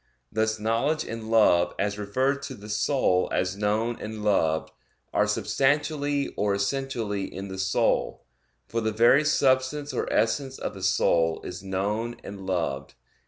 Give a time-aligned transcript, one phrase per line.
[0.31, 4.71] Thus knowledge and love as referred to the soul as known and loved,
[5.13, 8.25] are substantially or essentially in the soul,
[8.67, 12.95] for the very substance or essence of the soul is known and loved.